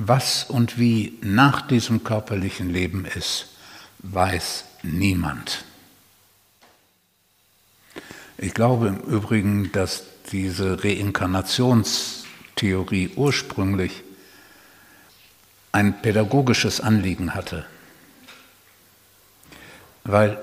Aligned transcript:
Was 0.00 0.44
und 0.44 0.78
wie 0.78 1.18
nach 1.22 1.66
diesem 1.66 2.04
körperlichen 2.04 2.72
Leben 2.72 3.04
ist, 3.04 3.48
weiß 3.98 4.64
niemand. 4.84 5.64
Ich 8.36 8.54
glaube 8.54 8.86
im 8.86 9.00
Übrigen, 9.00 9.72
dass 9.72 10.04
diese 10.30 10.84
Reinkarnationstheorie 10.84 13.10
ursprünglich 13.16 14.04
ein 15.72 16.00
pädagogisches 16.00 16.80
Anliegen 16.80 17.34
hatte. 17.34 17.66
Weil 20.04 20.38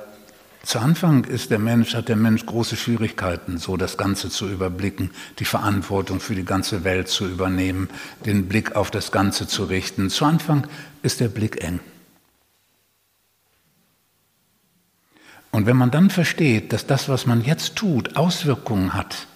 zu 0.66 0.80
Anfang 0.80 1.26
ist 1.26 1.52
der 1.52 1.60
Mensch, 1.60 1.94
hat 1.94 2.10
der 2.10 2.16
Mensch 2.16 2.46
große 2.46 2.76
Schwierigkeiten, 2.76 3.60
so 3.60 3.78
das 3.78 3.98
Ganze 3.98 4.30
zu 4.30 4.50
überblicken, 4.50 5.12
die 5.38 5.46
Verantwortung 5.46 6.20
für 6.20 6.34
die 6.34 6.44
ganze 6.44 6.84
Welt 6.84 7.08
zu 7.08 7.28
übernehmen, 7.28 7.88
den 8.26 8.48
Blick 8.48 8.76
auf 8.76 8.90
das 8.90 9.12
Ganze 9.12 9.48
zu 9.48 9.66
richten. 9.66 10.10
Zu 10.10 10.26
Anfang 10.26 10.68
ist 11.04 11.20
der 11.20 11.28
Blick 11.28 11.64
eng. 11.64 11.80
Und 15.52 15.68
wenn 15.68 15.78
man 15.78 15.91
dann 15.91 16.10
versteht, 16.10 16.74
dass 16.74 16.88
das, 16.88 17.08
was 17.08 17.26
man 17.26 17.44
jetzt 17.44 17.76
tut, 17.76 18.18
Auswirkungen 18.18 18.94
hat 18.94 19.27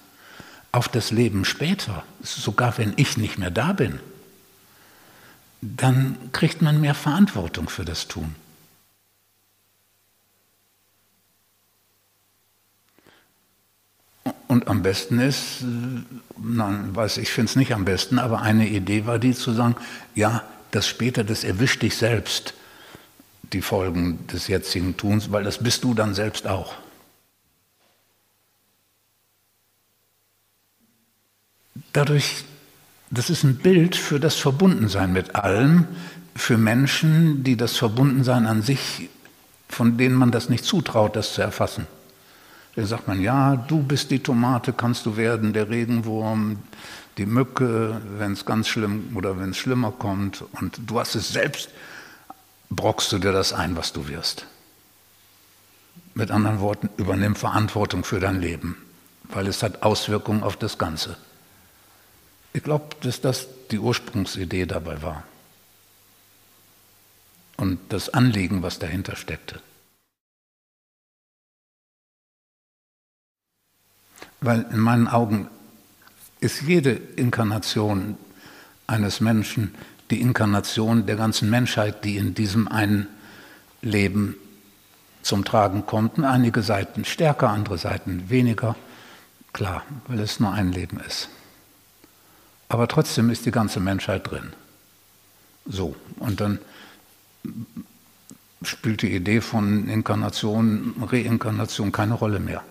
auf 0.72 0.90
das 0.90 1.12
Leben 1.12 1.46
später, 1.46 2.04
sogar 2.22 2.78
wenn 2.78 2.94
ich 2.98 3.18
nicht 3.18 3.38
mehr 3.38 3.52
da 3.52 3.74
bin, 3.74 4.00
dann 5.62 6.18
kriegt 6.32 6.62
man 6.62 6.82
mehr 6.82 6.96
Verantwortung 6.96 7.70
für 7.70 7.86
das 7.86 8.08
Tun. 8.08 8.36
Und 14.60 14.68
am 14.68 14.82
besten 14.82 15.22
ist, 15.22 15.64
nein, 16.38 16.94
weiß 16.94 17.16
ich, 17.20 17.32
finde 17.32 17.50
es 17.50 17.56
nicht 17.56 17.74
am 17.74 17.86
besten, 17.86 18.20
aber 18.20 18.42
eine 18.42 18.68
Idee 18.68 19.06
war 19.06 19.18
die 19.18 19.34
zu 19.34 19.54
sagen, 19.54 19.78
ja, 20.16 20.44
das 20.72 20.86
später, 20.86 21.24
das 21.24 21.46
erwischt 21.46 21.82
dich 21.82 21.96
selbst 21.96 22.54
die 23.54 23.62
Folgen 23.62 24.28
des 24.28 24.50
jetzigen 24.50 24.98
Tuns, 24.98 25.32
weil 25.32 25.46
das 25.46 25.60
bist 25.60 25.86
du 25.86 25.94
dann 25.94 26.14
selbst 26.14 26.46
auch. 26.46 26.76
Dadurch, 31.94 32.44
das 33.12 33.30
ist 33.30 33.46
ein 33.46 33.60
Bild 33.60 33.96
für 33.96 34.20
das 34.20 34.36
Verbundensein 34.36 35.14
mit 35.14 35.36
allem, 35.36 35.88
für 36.36 36.58
Menschen, 36.58 37.46
die 37.46 37.56
das 37.56 37.78
Verbundensein 37.78 38.46
an 38.46 38.62
sich, 38.62 39.10
von 39.70 39.98
denen 39.98 40.16
man 40.16 40.32
das 40.32 40.50
nicht 40.50 40.66
zutraut, 40.66 41.16
das 41.16 41.34
zu 41.34 41.42
erfassen. 41.42 41.88
Da 42.80 42.86
sagt 42.86 43.10
man, 43.10 43.22
ja, 43.22 43.58
du 43.58 43.84
bist 43.84 44.10
die 44.10 44.20
Tomate, 44.20 44.72
kannst 44.72 45.06
du 45.06 45.18
werden, 45.18 45.52
der 45.52 45.70
Regenwurm, 45.70 46.60
die 47.18 47.26
Mücke, 47.26 48.02
wenn 48.18 48.32
es 48.32 48.46
ganz 48.46 48.70
schlimm 48.70 49.18
oder 49.18 49.38
wenn 49.38 49.50
es 49.50 49.58
schlimmer 49.58 49.92
kommt 49.92 50.46
und 50.62 50.80
du 50.88 50.98
hast 50.98 51.16
es 51.16 51.28
selbst 51.28 51.72
brockst 52.70 53.12
du 53.12 53.20
dir 53.20 53.34
das 53.34 53.52
ein, 53.52 53.76
was 53.76 53.92
du 53.92 54.08
wirst. 54.08 54.46
Mit 56.14 56.32
anderen 56.32 56.62
Worten, 56.62 56.90
übernimm 56.96 57.36
Verantwortung 57.36 58.06
für 58.06 58.22
dein 58.22 58.40
Leben, 58.40 58.78
weil 59.26 59.48
es 59.48 59.62
hat 59.62 59.84
Auswirkungen 59.84 60.42
auf 60.42 60.56
das 60.56 60.78
Ganze. 60.78 61.18
Ich 62.54 62.64
glaube, 62.64 62.96
dass 63.02 63.20
das 63.20 63.50
die 63.72 63.80
Ursprungsidee 63.80 64.68
dabei 64.68 65.02
war. 65.02 65.26
Und 67.58 67.78
das 67.90 68.08
Anliegen, 68.08 68.64
was 68.64 68.80
dahinter 68.80 69.18
steckte. 69.18 69.60
Weil 74.42 74.66
in 74.72 74.80
meinen 74.80 75.08
Augen 75.08 75.50
ist 76.40 76.62
jede 76.62 76.92
Inkarnation 76.92 78.18
eines 78.88 79.20
Menschen 79.20 79.74
die 80.10 80.22
Inkarnation 80.22 81.06
der 81.06 81.16
ganzen 81.16 81.50
Menschheit, 81.50 82.04
die 82.04 82.18
in 82.18 82.34
diesem 82.34 82.68
einen 82.68 83.08
Leben 83.82 84.36
zum 85.22 85.46
Tragen 85.46 85.86
kommt. 85.86 86.20
Einige 86.20 86.64
Seiten 86.64 87.06
stärker, 87.06 87.50
andere 87.50 87.78
Seiten 87.78 88.30
weniger. 88.30 88.76
Klar, 89.54 89.84
weil 90.08 90.20
es 90.20 90.40
nur 90.40 90.52
ein 90.52 90.72
Leben 90.72 91.00
ist. 91.00 91.30
Aber 92.70 92.88
trotzdem 92.88 93.30
ist 93.30 93.46
die 93.46 93.52
ganze 93.52 93.80
Menschheit 93.80 94.30
drin. 94.30 94.54
So, 95.66 95.96
und 96.18 96.40
dann 96.40 96.60
spielt 98.64 99.02
die 99.02 99.14
Idee 99.14 99.42
von 99.42 99.88
Inkarnation, 99.88 100.96
Reinkarnation 101.02 101.92
keine 101.92 102.14
Rolle 102.14 102.40
mehr. 102.40 102.64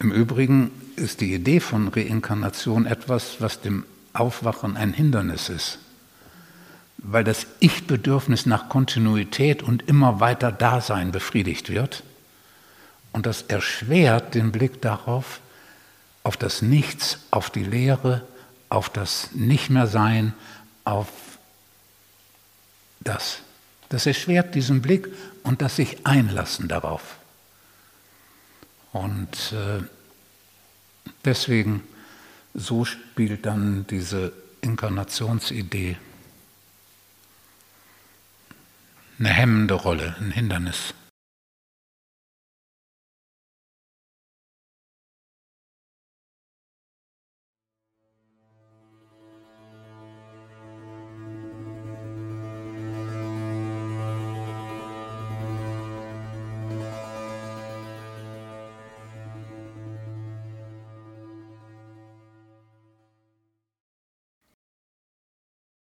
Im 0.00 0.12
Übrigen 0.12 0.70
ist 0.96 1.20
die 1.20 1.34
Idee 1.34 1.60
von 1.60 1.88
Reinkarnation 1.88 2.86
etwas, 2.86 3.36
was 3.40 3.60
dem 3.60 3.84
Aufwachen 4.14 4.78
ein 4.78 4.94
Hindernis 4.94 5.50
ist, 5.50 5.78
weil 6.96 7.22
das 7.22 7.46
Ich-Bedürfnis 7.60 8.46
nach 8.46 8.70
Kontinuität 8.70 9.62
und 9.62 9.86
immer 9.88 10.18
weiter 10.18 10.52
Dasein 10.52 11.12
befriedigt 11.12 11.68
wird. 11.68 12.02
Und 13.12 13.26
das 13.26 13.42
erschwert 13.42 14.34
den 14.34 14.52
Blick 14.52 14.80
darauf, 14.80 15.40
auf 16.22 16.38
das 16.38 16.62
Nichts, 16.62 17.18
auf 17.30 17.50
die 17.50 17.64
Leere, 17.64 18.26
auf 18.70 18.88
das 18.88 19.28
Nicht-mehr-Sein, 19.34 20.32
auf 20.84 21.08
das. 23.00 23.40
Das 23.90 24.06
erschwert 24.06 24.54
diesen 24.54 24.80
Blick 24.80 25.08
und 25.42 25.60
das 25.60 25.76
sich 25.76 26.06
einlassen 26.06 26.68
darauf. 26.68 27.19
Und 28.92 29.52
äh, 29.52 29.82
deswegen, 31.24 31.82
so 32.54 32.84
spielt 32.84 33.46
dann 33.46 33.86
diese 33.86 34.32
Inkarnationsidee 34.60 35.96
eine 39.18 39.28
hemmende 39.28 39.74
Rolle, 39.74 40.16
ein 40.18 40.30
Hindernis. 40.30 40.94